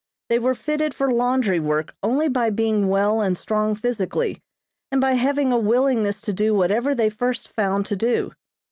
They 0.29 0.39
were 0.39 0.55
fitted 0.55 0.95
for 0.95 1.11
laundry 1.11 1.59
work 1.59 1.93
only 2.01 2.27
by 2.27 2.49
being 2.49 2.87
well 2.87 3.21
and 3.21 3.37
strong 3.37 3.75
physically, 3.75 4.41
and 4.91 4.99
by 4.99 5.11
having 5.11 5.51
a 5.51 5.59
willingness 5.59 6.21
to 6.21 6.33
do 6.33 6.55
whatever 6.55 6.95
they 6.95 7.11
first 7.11 7.47
found 7.47 7.85
to 7.85 7.95
do. 7.95 8.31